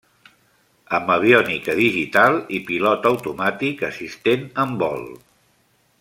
Amb 0.99 1.11
aviònica 1.15 1.75
digital 1.81 2.39
i 2.59 2.61
pilot 2.71 3.05
automàtic 3.13 3.83
assistent 3.89 4.51
en 4.65 4.73
vol. 4.85 5.05